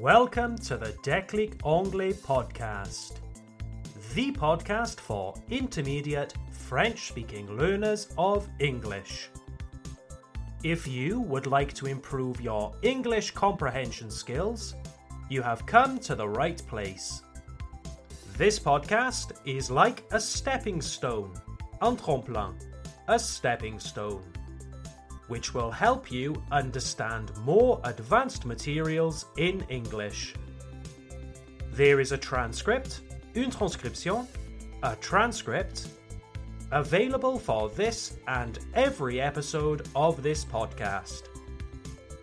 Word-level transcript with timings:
Welcome 0.00 0.56
to 0.60 0.78
the 0.78 0.94
Déclic 1.02 1.60
Anglais 1.62 2.14
podcast, 2.14 3.16
the 4.14 4.32
podcast 4.32 4.98
for 4.98 5.34
intermediate 5.50 6.32
French 6.50 7.08
speaking 7.08 7.54
learners 7.54 8.08
of 8.16 8.48
English. 8.60 9.28
If 10.64 10.88
you 10.88 11.20
would 11.20 11.46
like 11.46 11.74
to 11.74 11.84
improve 11.84 12.40
your 12.40 12.72
English 12.80 13.32
comprehension 13.32 14.10
skills, 14.10 14.74
you 15.28 15.42
have 15.42 15.66
come 15.66 15.98
to 15.98 16.14
the 16.14 16.26
right 16.26 16.62
place. 16.66 17.20
This 18.38 18.58
podcast 18.58 19.32
is 19.44 19.70
like 19.70 20.04
a 20.12 20.18
stepping 20.18 20.80
stone, 20.80 21.34
un 21.82 21.98
tremplin, 21.98 22.54
a 23.06 23.18
stepping 23.18 23.78
stone 23.78 24.22
which 25.30 25.54
will 25.54 25.70
help 25.70 26.10
you 26.10 26.42
understand 26.50 27.30
more 27.44 27.80
advanced 27.84 28.44
materials 28.44 29.26
in 29.36 29.64
English. 29.68 30.34
There 31.72 32.00
is 32.00 32.10
a 32.10 32.18
transcript, 32.18 33.02
une 33.36 33.52
transcription, 33.52 34.26
a 34.82 34.96
transcript, 34.96 35.86
available 36.72 37.38
for 37.38 37.68
this 37.70 38.16
and 38.26 38.58
every 38.74 39.20
episode 39.20 39.86
of 39.94 40.20
this 40.20 40.44
podcast. 40.44 41.28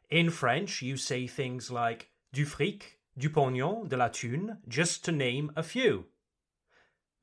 In 0.09 0.29
French, 0.29 0.81
you 0.81 0.97
say 0.97 1.25
things 1.25 1.71
like 1.71 2.09
du 2.33 2.45
fric, 2.45 2.99
du 3.17 3.29
pognon, 3.29 3.87
de 3.87 3.95
la 3.95 4.09
thune, 4.09 4.57
just 4.67 5.05
to 5.05 5.11
name 5.13 5.51
a 5.55 5.63
few. 5.63 6.05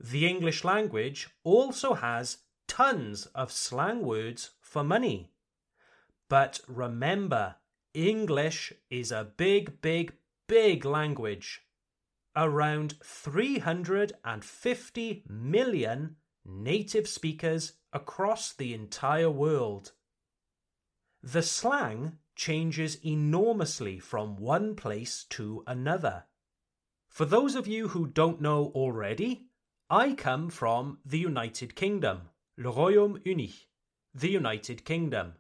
The 0.01 0.27
English 0.27 0.65
language 0.65 1.29
also 1.45 1.95
has 1.95 2.39
tons 2.67 3.27
of 3.27 3.53
slang 3.53 4.01
words 4.01 4.51
for 4.61 4.83
money. 4.83 5.31
But 6.29 6.61
remember, 6.67 7.57
English 7.93 8.73
is 8.91 9.13
a 9.13 9.31
big, 9.37 9.81
big, 9.83 10.15
big 10.49 10.85
language 10.85 11.66
around 12.37 12.95
350 13.03 15.25
million 15.29 16.17
native 16.45 17.09
speakers 17.09 17.73
across 17.93 18.53
the 18.53 18.75
entire 18.75 19.31
world. 19.31 19.93
The 21.23 21.43
slang 21.43 22.19
changes 22.37 22.99
enormously 23.05 23.99
from 23.99 24.37
one 24.37 24.77
place 24.77 25.25
to 25.31 25.65
another. 25.67 26.25
For 27.09 27.25
those 27.25 27.55
of 27.55 27.67
you 27.67 27.89
who 27.89 28.07
don't 28.07 28.43
know 28.43 28.67
already, 28.75 29.47
I 29.89 30.13
come 30.13 30.51
from 30.51 30.99
the 31.05 31.19
United 31.19 31.75
Kingdom, 31.75 32.29
le 32.59 32.71
Royaume-Uni, 32.71 33.55
the 34.15 34.31
United 34.31 34.85
Kingdom. 34.85 35.35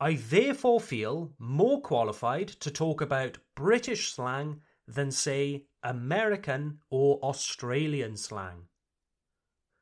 I 0.00 0.14
therefore 0.14 0.80
feel 0.80 1.34
more 1.38 1.82
qualified 1.82 2.48
to 2.48 2.70
talk 2.70 3.00
about 3.00 3.38
British 3.54 4.12
slang 4.12 4.62
than, 4.88 5.10
say, 5.10 5.66
American 5.82 6.78
or 6.90 7.18
Australian 7.22 8.16
slang. 8.16 8.64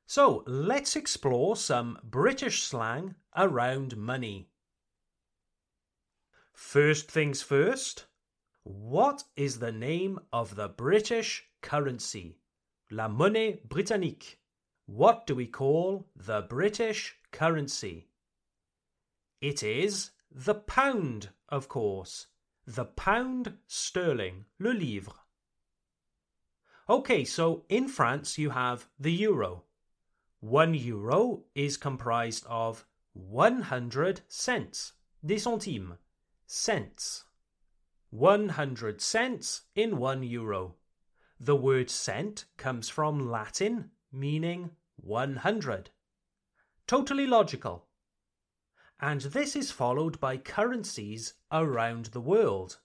So 0.06 0.42
let's 0.46 0.96
explore 0.96 1.56
some 1.56 1.98
British 2.02 2.62
slang 2.62 3.14
around 3.36 3.96
money. 3.96 4.50
First 6.52 7.10
things 7.10 7.42
first, 7.42 8.06
what 8.64 9.24
is 9.36 9.60
the 9.60 9.72
name 9.72 10.18
of 10.32 10.56
the 10.56 10.68
British 10.68 11.44
currency? 11.62 12.38
La 12.90 13.08
monnaie 13.08 13.62
britannique. 13.68 14.40
What 14.86 15.26
do 15.26 15.34
we 15.34 15.46
call 15.46 16.08
the 16.14 16.42
British 16.42 17.16
currency? 17.30 18.08
It 19.40 19.62
is 19.62 20.10
the 20.30 20.54
pound, 20.54 21.30
of 21.48 21.68
course 21.68 22.26
the 22.66 22.84
pound 22.84 23.56
sterling, 23.68 24.44
le 24.58 24.70
livre. 24.70 25.14
Okay, 26.88 27.24
so 27.24 27.64
in 27.68 27.86
France 27.88 28.38
you 28.38 28.50
have 28.50 28.88
the 28.98 29.12
euro. 29.12 29.64
One 30.40 30.74
euro 30.74 31.44
is 31.54 31.76
comprised 31.76 32.44
of 32.46 32.84
100 33.12 34.22
cents, 34.28 34.92
des 35.24 35.38
centimes, 35.38 35.96
cents. 36.46 37.24
100 38.10 39.00
cents 39.00 39.62
in 39.74 39.98
one 39.98 40.22
euro. 40.22 40.74
The 41.38 41.56
word 41.56 41.88
cent 41.88 42.46
comes 42.56 42.88
from 42.88 43.30
Latin, 43.30 43.90
meaning 44.10 44.70
100. 44.96 45.90
Totally 46.86 47.26
logical 47.26 47.85
and 49.00 49.20
this 49.20 49.54
is 49.54 49.70
followed 49.70 50.18
by 50.20 50.36
currencies 50.36 51.34
around 51.52 52.06
the 52.06 52.20
world. 52.20 52.78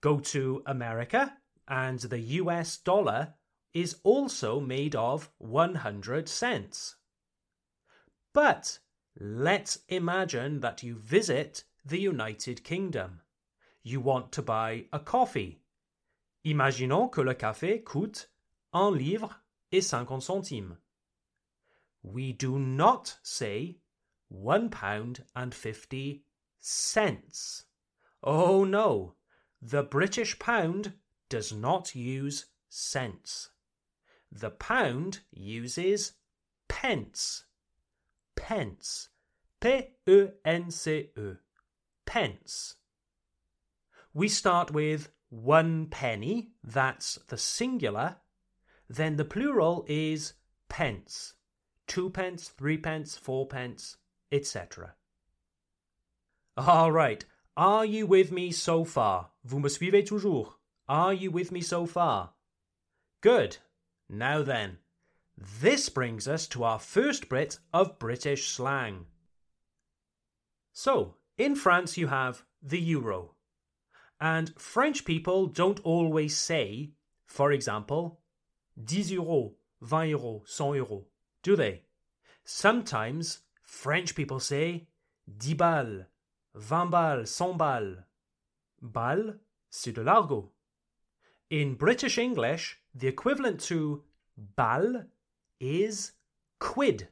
Go 0.00 0.20
to 0.20 0.62
America, 0.66 1.36
and 1.66 1.98
the 1.98 2.20
US 2.20 2.76
dollar 2.76 3.34
is 3.74 3.96
also 4.04 4.60
made 4.60 4.94
of 4.94 5.30
100 5.38 6.28
cents. 6.28 6.96
But 8.32 8.78
let's 9.18 9.80
imagine 9.88 10.60
that 10.60 10.82
you 10.82 10.94
visit 10.94 11.64
the 11.84 11.98
United 11.98 12.62
Kingdom. 12.62 13.20
You 13.82 14.00
want 14.00 14.32
to 14.32 14.42
buy 14.42 14.86
a 14.92 14.98
coffee. 14.98 15.60
Imaginons 16.44 17.10
que 17.10 17.24
le 17.24 17.34
café 17.34 17.82
coûte 17.82 18.26
un 18.72 18.92
livre 18.92 19.34
et 19.72 19.82
cinquante 19.82 20.22
centimes. 20.22 20.76
We 22.02 22.32
do 22.32 22.58
not 22.58 23.18
say 23.22 23.78
one 24.28 24.68
pound 24.70 25.24
and 25.34 25.54
fifty 25.54 26.24
cents. 26.58 27.64
Oh 28.22 28.64
no, 28.64 29.14
the 29.62 29.82
British 29.82 30.38
pound 30.38 30.94
does 31.28 31.52
not 31.52 31.94
use 31.94 32.46
cents. 32.68 33.50
The 34.30 34.50
pound 34.50 35.20
uses 35.30 36.12
pence. 36.68 37.44
Pence. 38.34 39.08
P 39.60 39.88
E 40.06 40.26
N 40.44 40.70
C 40.70 41.10
E. 41.16 41.32
Pence. 42.04 42.74
We 44.12 44.28
start 44.28 44.70
with 44.70 45.10
one 45.28 45.86
penny, 45.86 46.52
that's 46.62 47.16
the 47.28 47.38
singular. 47.38 48.16
Then 48.88 49.16
the 49.16 49.24
plural 49.24 49.84
is 49.88 50.34
pence. 50.68 51.34
Two 51.86 52.10
pence, 52.10 52.48
three 52.48 52.78
pence, 52.78 53.16
four 53.16 53.46
pence, 53.46 53.96
etc. 54.30 54.94
All 56.56 56.90
right. 56.90 57.24
Are 57.56 57.84
you 57.84 58.06
with 58.06 58.32
me 58.32 58.52
so 58.52 58.84
far? 58.84 59.30
Vous 59.44 59.60
me 59.60 59.68
suivez 59.68 60.08
toujours? 60.08 60.58
Are 60.88 61.14
you 61.14 61.30
with 61.30 61.50
me 61.52 61.60
so 61.60 61.86
far? 61.86 62.34
Good. 63.22 63.58
Now 64.08 64.42
then, 64.42 64.78
this 65.36 65.88
brings 65.88 66.28
us 66.28 66.46
to 66.48 66.64
our 66.64 66.78
first 66.78 67.28
bit 67.28 67.58
of 67.72 67.98
British 67.98 68.48
slang. 68.48 69.06
So, 70.72 71.16
in 71.36 71.56
France, 71.56 71.96
you 71.96 72.06
have 72.06 72.44
the 72.62 72.80
euro. 72.80 73.34
And 74.20 74.54
French 74.58 75.04
people 75.04 75.46
don't 75.46 75.80
always 75.80 76.36
say, 76.36 76.92
for 77.26 77.52
example, 77.52 78.20
10 78.86 79.04
euros, 79.04 79.54
20 79.86 80.12
euros, 80.12 80.42
100 80.58 80.86
euros, 80.86 81.04
do 81.42 81.56
they? 81.56 81.82
Sometimes 82.44 83.40
French 83.66 84.14
people 84.14 84.40
say 84.40 84.86
dix 85.26 85.54
balles, 85.54 86.06
vingt 86.54 86.90
balles, 86.90 87.26
cent 87.26 87.58
balles. 87.58 88.04
Balle, 88.80 89.40
c'est 89.68 89.92
de 89.92 90.02
l'argot. 90.02 90.52
In 91.50 91.74
British 91.74 92.16
English, 92.16 92.80
the 92.94 93.08
equivalent 93.08 93.60
to 93.60 94.04
balle 94.36 95.04
is 95.60 96.12
quid. 96.60 97.08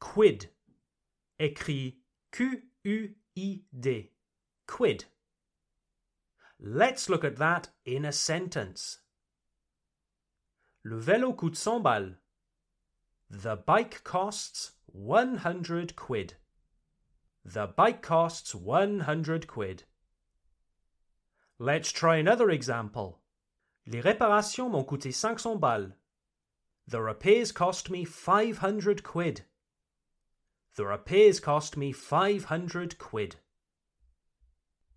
Quid. 0.00 0.50
Écrit. 1.40 1.96
Q-U-I-D. 2.32 4.10
Quid. 4.66 5.04
Let's 6.60 7.08
look 7.08 7.24
at 7.24 7.36
that 7.36 7.70
in 7.84 8.04
a 8.04 8.12
sentence. 8.12 9.00
Le 10.84 10.98
vélo 10.98 11.34
coûte 11.34 11.56
100 11.56 11.82
balles. 11.82 12.16
The 13.30 13.56
bike 13.56 14.04
costs 14.04 14.72
100 14.86 15.96
quid. 15.96 16.34
The 17.44 17.66
bike 17.66 18.02
costs 18.02 18.54
100 18.54 19.46
quid. 19.46 19.84
Let's 21.58 21.90
try 21.90 22.16
another 22.16 22.50
example. 22.50 23.20
Les 23.86 24.00
réparations 24.00 24.70
m'ont 24.70 24.86
coûté 24.86 25.14
500 25.14 25.60
balles. 25.60 25.92
The 26.86 27.02
repairs 27.02 27.50
cost 27.50 27.90
me 27.90 28.04
500 28.04 29.02
quid. 29.02 29.42
The 30.76 30.86
repairs 30.86 31.40
cost 31.40 31.76
me 31.76 31.92
500 31.92 32.98
quid. 32.98 33.36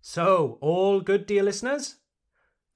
So, 0.00 0.58
all 0.60 1.00
good, 1.00 1.26
dear 1.26 1.42
listeners? 1.42 1.96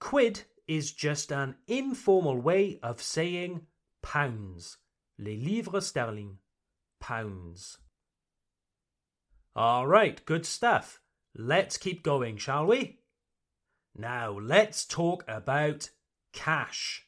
Quid 0.00 0.42
is 0.66 0.92
just 0.92 1.32
an 1.32 1.56
informal 1.66 2.40
way 2.40 2.78
of 2.82 3.00
saying 3.00 3.66
pounds. 4.02 4.78
Les 5.18 5.36
livres 5.36 5.80
sterling. 5.80 6.38
Pounds. 7.00 7.78
All 9.54 9.86
right, 9.86 10.24
good 10.26 10.44
stuff. 10.44 11.00
Let's 11.36 11.76
keep 11.76 12.02
going, 12.02 12.38
shall 12.38 12.66
we? 12.66 13.00
Now, 13.94 14.32
let's 14.32 14.84
talk 14.84 15.24
about 15.28 15.90
cash. 16.32 17.06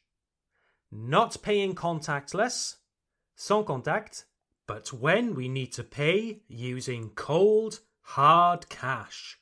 Not 0.93 1.43
paying 1.43 1.75
contactless, 1.75 2.76
sans 3.35 3.67
contact, 3.67 4.26
but 4.67 4.93
when 4.93 5.35
we 5.35 5.49
need 5.49 5.73
to 5.73 5.82
pay 5.82 6.43
using 6.47 7.11
cold, 7.11 7.81
hard 8.02 8.69
cash. 8.69 9.38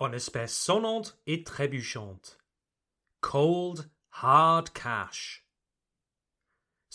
En 0.00 0.12
espèces 0.12 0.50
sonnantes 0.50 1.14
et 1.26 1.44
trébuchantes. 1.44 2.36
Cold, 3.20 3.88
hard 4.10 4.74
cash. 4.74 5.44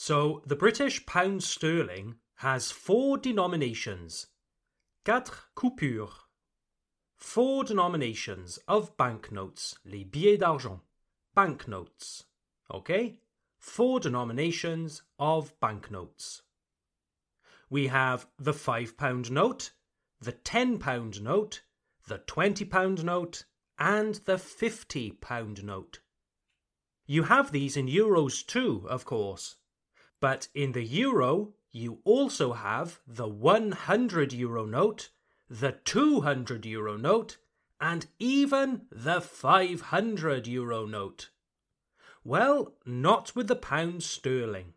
So 0.05 0.41
the 0.45 0.57
British 0.57 1.05
pound 1.05 1.44
sterling 1.44 2.15
has 2.39 2.71
four 2.71 3.17
denominations. 3.17 4.27
Quatre 5.05 5.45
coupures. 5.55 6.09
Four 7.15 7.63
denominations 7.63 8.59
of 8.67 8.97
banknotes, 8.97 9.75
les 9.85 10.03
billets 10.03 10.39
d'argent. 10.39 10.81
Banknotes. 11.33 12.25
Okay? 12.69 13.19
Four 13.59 14.01
denominations 14.01 15.03
of 15.19 15.57
banknotes. 15.61 16.41
We 17.69 17.88
have 17.88 18.27
the 18.38 18.51
£5 18.51 19.31
note, 19.31 19.71
the 20.19 20.33
£10 20.33 21.21
note, 21.21 21.61
the 22.09 22.19
£20 22.19 23.03
note, 23.05 23.45
and 23.79 24.15
the 24.25 24.35
£50 24.35 25.63
note. 25.63 26.00
You 27.05 27.23
have 27.23 27.53
these 27.53 27.77
in 27.77 27.88
euros 27.88 28.45
too, 28.45 28.85
of 28.89 29.05
course. 29.05 29.55
But 30.23 30.47
in 30.55 30.71
the 30.71 30.85
euro, 30.85 31.51
you 31.69 31.99
also 32.05 32.53
have 32.53 33.01
the 33.05 33.27
100 33.27 34.31
euro 34.31 34.65
note, 34.65 35.09
the 35.49 35.73
200 35.83 36.65
euro 36.65 36.95
note, 36.95 37.35
and 37.81 38.07
even 38.19 38.83
the 38.89 39.19
500 39.19 40.47
euro 40.47 40.85
note. 40.85 41.29
Well, 42.23 42.73
not 42.85 43.35
with 43.35 43.49
the 43.49 43.57
pound 43.57 44.01
sterling. 44.01 44.75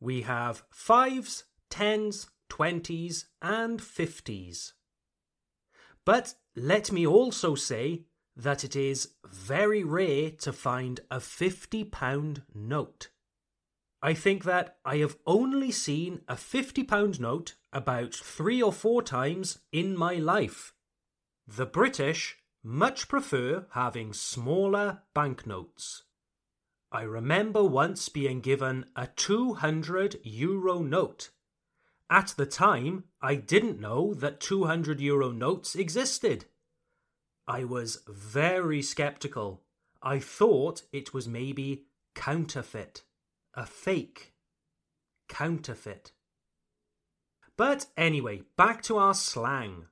We 0.00 0.22
have 0.22 0.62
fives, 0.70 1.44
tens, 1.68 2.30
twenties, 2.48 3.26
and 3.42 3.82
fifties. 3.82 4.72
But 6.06 6.36
let 6.56 6.90
me 6.90 7.06
also 7.06 7.54
say 7.54 8.04
that 8.34 8.64
it 8.64 8.76
is 8.76 9.10
very 9.30 9.84
rare 9.84 10.30
to 10.30 10.54
find 10.54 11.00
a 11.10 11.18
£50 11.18 12.42
note. 12.54 13.10
I 14.04 14.14
think 14.14 14.42
that 14.44 14.78
I 14.84 14.96
have 14.96 15.16
only 15.26 15.70
seen 15.70 16.22
a 16.26 16.34
£50 16.34 17.20
note 17.20 17.54
about 17.72 18.12
three 18.12 18.60
or 18.60 18.72
four 18.72 19.00
times 19.00 19.60
in 19.70 19.96
my 19.96 20.14
life. 20.14 20.74
The 21.46 21.66
British 21.66 22.38
much 22.64 23.06
prefer 23.06 23.66
having 23.70 24.12
smaller 24.12 25.02
banknotes. 25.14 26.02
I 26.90 27.02
remember 27.02 27.62
once 27.62 28.08
being 28.08 28.40
given 28.40 28.86
a 28.96 29.06
200 29.06 30.20
euro 30.24 30.80
note. 30.80 31.30
At 32.10 32.34
the 32.36 32.46
time, 32.46 33.04
I 33.22 33.36
didn't 33.36 33.80
know 33.80 34.14
that 34.14 34.40
200 34.40 35.00
euro 35.00 35.30
notes 35.30 35.76
existed. 35.76 36.46
I 37.46 37.64
was 37.64 38.02
very 38.08 38.82
skeptical. 38.82 39.62
I 40.02 40.18
thought 40.18 40.82
it 40.92 41.14
was 41.14 41.28
maybe 41.28 41.84
counterfeit 42.14 43.02
a 43.54 43.66
fake, 43.66 44.32
counterfeit. 45.28 46.12
But 47.56 47.86
anyway, 47.96 48.42
back 48.56 48.82
to 48.84 48.96
our 48.96 49.14
slang. 49.14 49.86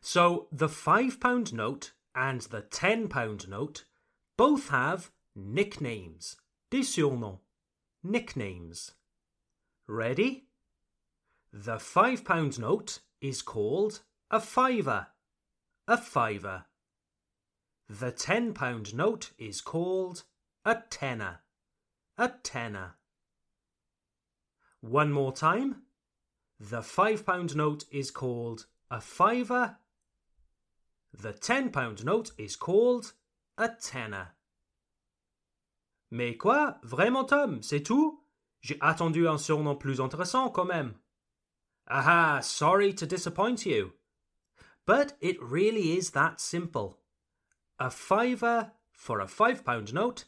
So 0.00 0.48
the 0.52 0.68
£5 0.68 1.52
note 1.52 1.92
and 2.14 2.42
the 2.42 2.62
£10 2.62 3.48
note 3.48 3.84
both 4.36 4.68
have 4.68 5.10
nicknames, 5.34 6.36
des 6.70 6.82
surnoms, 6.82 7.38
nicknames. 8.02 8.92
Ready? 9.86 10.44
The 11.52 11.76
£5 11.76 12.58
note 12.58 13.00
is 13.20 13.42
called 13.42 14.00
a 14.30 14.40
fiver, 14.40 15.08
a 15.86 15.96
fiver. 15.96 16.64
The 17.88 18.12
£10 18.12 18.94
note 18.94 19.32
is 19.38 19.60
called 19.60 20.24
a 20.64 20.82
tenner, 20.88 21.40
a 22.18 22.28
tenner. 22.42 22.94
One 24.80 25.12
more 25.12 25.32
time. 25.32 25.82
The 26.58 26.80
£5 26.80 27.54
note 27.56 27.84
is 27.90 28.10
called 28.10 28.66
a 28.90 29.00
fiver. 29.00 29.76
The 31.12 31.32
£10 31.32 32.04
note 32.04 32.30
is 32.38 32.56
called 32.56 33.12
a 33.58 33.68
tenner. 33.68 34.28
Mais 36.10 36.36
quoi 36.36 36.76
Vraiment, 36.84 37.26
Tom 37.26 37.62
C'est 37.62 37.80
tout 37.80 38.20
J'ai 38.60 38.78
attendu 38.80 39.26
un 39.26 39.38
surnom 39.38 39.76
plus 39.78 40.00
intéressant 40.00 40.50
quand 40.52 40.66
même. 40.66 40.94
Aha, 41.88 42.40
sorry 42.42 42.92
to 42.92 43.06
disappoint 43.06 43.66
you. 43.66 43.92
But 44.86 45.14
it 45.20 45.42
really 45.42 45.96
is 45.96 46.10
that 46.10 46.40
simple. 46.40 46.98
A 47.78 47.90
fiver 47.90 48.72
for 48.92 49.20
a 49.20 49.26
£5 49.26 49.92
note 49.92 50.26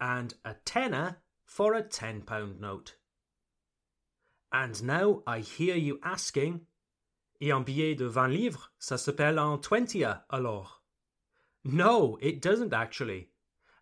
and 0.00 0.34
a 0.44 0.54
tenner 0.64 1.18
for 1.46 1.74
a 1.74 1.82
£10 1.82 2.60
note. 2.60 2.96
And 4.52 4.82
now 4.82 5.22
I 5.26 5.40
hear 5.40 5.74
you 5.76 5.98
asking, 6.02 6.60
et 7.40 7.50
un 7.50 7.64
billet 7.64 7.96
de 7.96 8.08
20 8.08 8.28
livres, 8.28 8.70
ça 8.80 8.98
s'appelle 8.98 9.38
un 9.38 9.58
20 9.58 10.22
alors? 10.30 10.82
No, 11.64 12.18
it 12.20 12.40
doesn't 12.40 12.72
actually. 12.72 13.30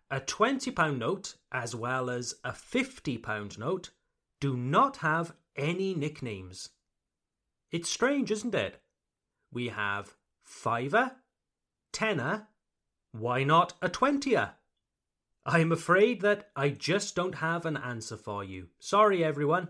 A 0.09 0.19
£20 0.19 0.97
note, 0.97 1.35
as 1.51 1.75
well 1.75 2.09
as 2.09 2.35
a 2.43 2.51
£50 2.51 3.57
note, 3.57 3.91
do 4.39 4.55
not 4.55 4.97
have 4.97 5.33
any 5.55 5.93
nicknames. 5.93 6.69
It's 7.71 7.89
strange, 7.89 8.31
isn't 8.31 8.55
it? 8.55 8.81
We 9.51 9.69
have 9.69 10.15
fiver, 10.43 11.13
tenner, 11.91 12.47
why 13.11 13.43
not 13.43 13.73
a 13.81 13.89
twentier? 13.89 14.51
I'm 15.45 15.73
afraid 15.73 16.21
that 16.21 16.49
I 16.55 16.69
just 16.69 17.15
don't 17.15 17.35
have 17.35 17.65
an 17.65 17.75
answer 17.75 18.15
for 18.15 18.43
you. 18.43 18.67
Sorry, 18.79 19.23
everyone. 19.23 19.69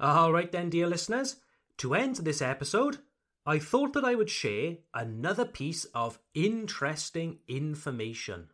All 0.00 0.32
right, 0.32 0.50
then, 0.50 0.70
dear 0.70 0.86
listeners, 0.86 1.36
to 1.76 1.94
end 1.94 2.16
this 2.16 2.40
episode, 2.40 2.98
I 3.44 3.58
thought 3.58 3.92
that 3.92 4.04
I 4.04 4.14
would 4.14 4.30
share 4.30 4.78
another 4.94 5.44
piece 5.44 5.84
of 5.94 6.18
interesting 6.32 7.40
information. 7.48 8.48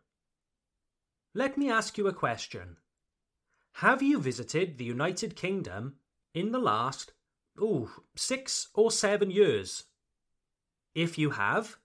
Let 1.33 1.57
me 1.57 1.69
ask 1.69 1.97
you 1.97 2.07
a 2.07 2.13
question. 2.13 2.77
Have 3.73 4.01
you 4.01 4.19
visited 4.19 4.77
the 4.77 4.85
United 4.85 5.37
Kingdom 5.37 5.95
in 6.33 6.51
the 6.51 6.59
last, 6.59 7.13
oh, 7.57 7.89
six 8.15 8.67
or 8.73 8.91
seven 8.91 9.31
years? 9.31 9.85
If 10.93 11.17
you 11.17 11.29
have, 11.31 11.77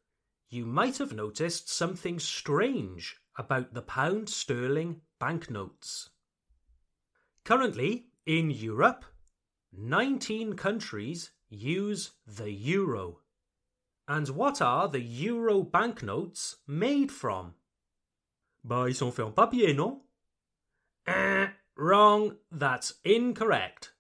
you 0.49 0.67
might 0.67 0.99
have 0.99 1.13
noticed 1.13 1.71
something 1.71 2.19
strange 2.19 3.21
about 3.37 3.75
the 3.75 3.83
pound 3.83 4.29
sterling 4.29 5.01
banknotes. 5.19 6.11
Currently, 7.45 8.07
in 8.27 8.51
Europe, 8.51 9.05
19 9.73 10.55
countries 10.55 11.31
use 11.49 12.13
the 12.27 12.51
euro. 12.51 13.21
And 14.07 14.29
what 14.31 14.61
are 14.63 14.89
the 14.89 15.01
euro 15.01 15.63
banknotes 15.63 16.57
made 16.67 17.11
from? 17.11 17.55
Bah, 18.63 18.87
ils 18.87 18.97
sont 18.97 19.13
faits 19.13 19.27
en 19.27 19.33
papier, 19.33 19.75
non? 19.75 20.01
Eh, 21.07 21.49
wrong. 21.77 22.37
That's 22.51 22.95
incorrect. 23.05 23.95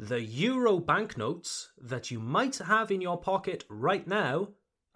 the 0.00 0.22
euro 0.22 0.78
banknotes 0.78 1.72
that 1.78 2.10
you 2.10 2.18
might 2.18 2.56
have 2.56 2.90
in 2.90 3.02
your 3.02 3.18
pocket 3.20 3.64
right 3.68 4.06
now 4.06 4.48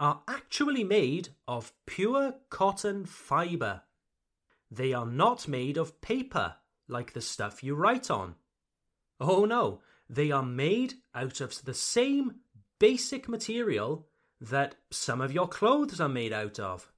are 0.05 0.21
actually 0.29 0.85
made 0.85 1.31
of 1.49 1.73
pure 1.87 2.35
cotton 2.51 3.07
fibre. 3.07 3.81
They 4.71 4.93
are 4.93 5.07
not 5.07 5.49
made 5.49 5.79
of 5.79 5.99
paper 6.03 6.57
like 6.87 7.15
the 7.15 7.23
stuff 7.23 7.65
you 7.65 7.75
write 7.75 8.11
on. 8.11 8.35
Oh 9.19 9.47
no, 9.47 9.81
they 10.07 10.31
are 10.31 10.43
made 10.43 10.97
out 11.15 11.41
of 11.41 11.65
the 11.65 11.73
same 11.73 12.35
basic 12.79 13.31
material 13.31 14.07
that 14.43 14.75
some 14.91 15.23
of 15.23 15.33
your 15.33 15.49
clothes 15.49 16.03
are 16.03 16.09
made 16.11 16.35
out 16.35 16.61
of. 16.61 16.93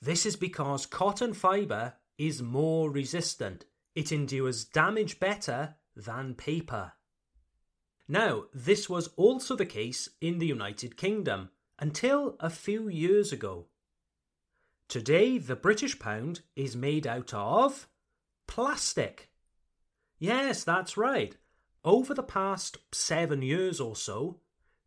This 0.00 0.24
is 0.24 0.36
because 0.36 0.86
cotton 0.86 1.34
fibre 1.34 1.94
is 2.16 2.40
more 2.40 2.92
resistant. 2.92 3.64
It 3.96 4.12
endures 4.12 4.64
damage 4.64 5.18
better 5.18 5.74
than 5.96 6.36
paper. 6.36 6.92
Now, 8.06 8.44
this 8.54 8.88
was 8.88 9.08
also 9.16 9.56
the 9.56 9.66
case 9.66 10.08
in 10.20 10.38
the 10.38 10.46
United 10.46 10.96
Kingdom 10.96 11.50
until 11.78 12.36
a 12.40 12.50
few 12.50 12.88
years 12.88 13.32
ago. 13.32 13.66
Today, 14.88 15.38
the 15.38 15.56
British 15.56 15.98
pound 15.98 16.40
is 16.56 16.74
made 16.74 17.06
out 17.06 17.32
of 17.34 17.88
plastic. 18.46 19.30
Yes, 20.18 20.64
that's 20.64 20.96
right. 20.96 21.36
Over 21.84 22.14
the 22.14 22.22
past 22.22 22.78
seven 22.92 23.42
years 23.42 23.80
or 23.80 23.94
so, 23.94 24.40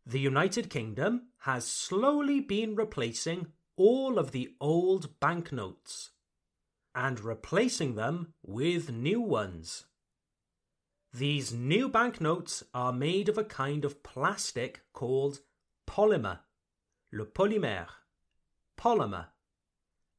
the 0.04 0.20
United 0.20 0.68
Kingdom 0.68 1.28
has 1.40 1.66
slowly 1.66 2.40
been 2.40 2.74
replacing 2.74 3.46
all 3.76 4.18
of 4.18 4.32
the 4.32 4.54
old 4.60 5.18
banknotes 5.20 6.10
and 6.94 7.20
replacing 7.20 7.94
them 7.94 8.34
with 8.42 8.92
new 8.92 9.20
ones. 9.20 9.86
These 11.14 11.52
new 11.52 11.88
banknotes 11.88 12.64
are 12.74 12.92
made 12.92 13.28
of 13.28 13.38
a 13.38 13.44
kind 13.44 13.84
of 13.84 14.02
plastic 14.02 14.82
called 14.92 15.40
polymer, 15.86 16.40
le 17.12 17.26
polymère, 17.26 17.88
polymer, 18.76 19.26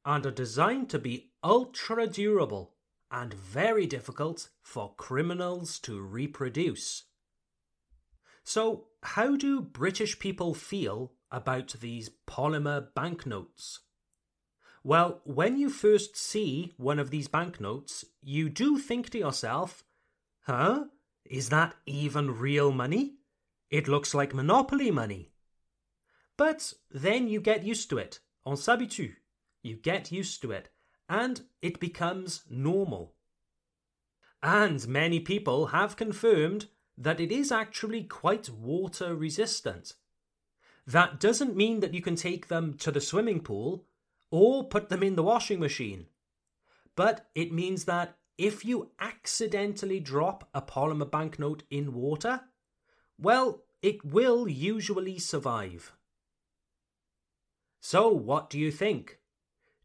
and 0.06 0.26
are 0.26 0.32
designed 0.32 0.90
to 0.90 1.00
be 1.00 1.32
ultra 1.44 2.08
durable 2.08 2.76
and 3.12 3.34
very 3.34 3.86
difficult 3.86 4.50
for 4.62 4.96
criminals 4.96 5.80
to 5.80 6.02
reproduce. 6.02 7.04
So, 8.44 8.88
how 9.02 9.36
do 9.36 9.62
British 9.62 10.20
people 10.20 10.54
feel 10.54 11.14
about 11.32 11.76
these 11.80 12.12
polymer 12.28 12.88
banknotes? 12.94 13.80
Well, 14.84 15.22
when 15.24 15.58
you 15.58 15.70
first 15.70 16.18
see 16.18 16.74
one 16.78 17.00
of 17.00 17.10
these 17.10 17.28
banknotes, 17.28 18.04
you 18.22 18.50
do 18.50 18.78
think 18.78 19.10
to 19.12 19.18
yourself, 19.18 19.84
huh? 20.42 20.86
Is 21.26 21.50
that 21.50 21.76
even 21.86 22.38
real 22.38 22.72
money? 22.72 23.16
It 23.70 23.88
looks 23.88 24.14
like 24.14 24.34
Monopoly 24.34 24.92
money. 24.92 25.33
But 26.38 26.74
then 26.92 27.28
you 27.28 27.40
get 27.40 27.64
used 27.64 27.90
to 27.90 27.98
it. 27.98 28.20
On 28.46 28.56
s'habitue. 28.56 29.16
You 29.62 29.76
get 29.78 30.12
used 30.12 30.42
to 30.42 30.52
it, 30.52 30.70
and 31.08 31.42
it 31.62 31.80
becomes 31.80 32.44
normal. 32.50 33.16
And 34.42 34.86
many 34.88 35.22
people 35.22 35.68
have 35.68 35.96
confirmed 35.96 36.68
that 36.98 37.22
it 37.22 37.32
is 37.32 37.52
actually 37.52 38.04
quite 38.04 38.50
water 38.50 39.16
resistant. 39.16 39.94
That 40.86 41.20
doesn't 41.20 41.56
mean 41.56 41.80
that 41.80 41.94
you 41.94 42.02
can 42.02 42.18
take 42.18 42.50
them 42.50 42.74
to 42.80 42.92
the 42.92 43.00
swimming 43.00 43.40
pool 43.40 43.86
or 44.30 44.68
put 44.68 44.90
them 44.90 45.02
in 45.02 45.16
the 45.16 45.24
washing 45.24 45.60
machine. 45.60 46.08
But 46.96 47.30
it 47.34 47.54
means 47.54 47.86
that 47.86 48.18
if 48.38 48.66
you 48.66 48.92
accidentally 49.00 50.02
drop 50.02 50.50
a 50.54 50.62
polymer 50.62 51.10
banknote 51.10 51.64
in 51.70 51.94
water, 51.94 52.42
well, 53.18 53.64
it 53.82 54.04
will 54.04 54.50
usually 54.50 55.20
survive. 55.20 55.94
So, 57.86 58.08
what 58.08 58.50
do 58.50 58.58
you 58.58 58.72
think? 58.72 59.18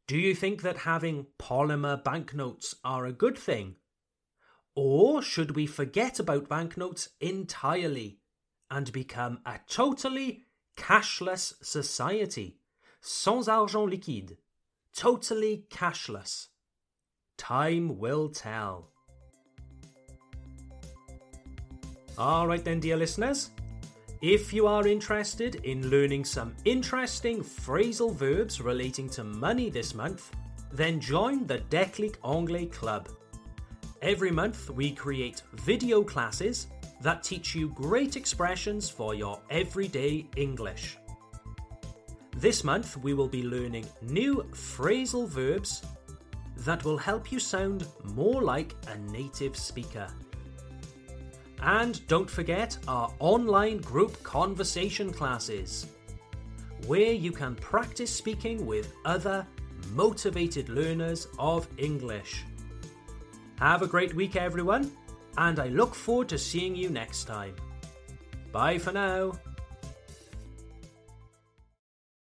Do 0.06 0.16
you 0.16 0.32
think 0.32 0.62
that 0.62 0.78
having 0.78 1.26
polymer 1.36 2.02
banknotes 2.02 2.76
are 2.84 3.04
a 3.04 3.12
good 3.12 3.36
thing? 3.36 3.74
Or 4.76 5.20
should 5.20 5.56
we 5.56 5.66
forget 5.66 6.20
about 6.20 6.48
banknotes 6.48 7.08
entirely 7.20 8.20
and 8.70 8.92
become 8.92 9.40
a 9.44 9.58
totally 9.68 10.44
cashless 10.76 11.54
society? 11.60 12.60
Sans 13.00 13.48
argent 13.48 13.90
liquide. 13.90 14.36
Totally 14.94 15.64
cashless. 15.68 16.46
Time 17.36 17.98
will 17.98 18.28
tell. 18.28 18.92
Alright 22.16 22.64
then, 22.64 22.78
dear 22.78 22.96
listeners. 22.96 23.50
If 24.20 24.52
you 24.52 24.66
are 24.66 24.84
interested 24.88 25.64
in 25.64 25.90
learning 25.90 26.24
some 26.24 26.56
interesting 26.64 27.40
phrasal 27.40 28.12
verbs 28.12 28.60
relating 28.60 29.08
to 29.10 29.22
money 29.22 29.70
this 29.70 29.94
month, 29.94 30.32
then 30.72 30.98
join 30.98 31.46
the 31.46 31.58
Déclic 31.70 32.16
Anglais 32.24 32.66
Club. 32.66 33.08
Every 34.02 34.32
month, 34.32 34.70
we 34.70 34.90
create 34.90 35.42
video 35.52 36.02
classes 36.02 36.66
that 37.00 37.22
teach 37.22 37.54
you 37.54 37.68
great 37.68 38.16
expressions 38.16 38.90
for 38.90 39.14
your 39.14 39.38
everyday 39.50 40.26
English. 40.34 40.98
This 42.36 42.64
month, 42.64 42.96
we 42.96 43.14
will 43.14 43.28
be 43.28 43.44
learning 43.44 43.86
new 44.02 44.44
phrasal 44.50 45.28
verbs 45.28 45.82
that 46.56 46.84
will 46.84 46.98
help 46.98 47.30
you 47.30 47.38
sound 47.38 47.86
more 48.02 48.42
like 48.42 48.74
a 48.88 48.98
native 49.12 49.56
speaker. 49.56 50.08
And 51.62 52.06
don't 52.06 52.30
forget 52.30 52.78
our 52.86 53.12
online 53.18 53.78
group 53.78 54.22
conversation 54.22 55.12
classes, 55.12 55.86
where 56.86 57.12
you 57.12 57.32
can 57.32 57.54
practice 57.56 58.10
speaking 58.10 58.64
with 58.64 58.92
other 59.04 59.46
motivated 59.92 60.68
learners 60.68 61.26
of 61.38 61.68
English. 61.76 62.44
Have 63.56 63.82
a 63.82 63.88
great 63.88 64.14
week, 64.14 64.36
everyone, 64.36 64.92
and 65.36 65.58
I 65.58 65.68
look 65.68 65.94
forward 65.94 66.28
to 66.28 66.38
seeing 66.38 66.76
you 66.76 66.90
next 66.90 67.24
time. 67.24 67.54
Bye 68.52 68.78
for 68.78 68.92
now. 68.92 69.32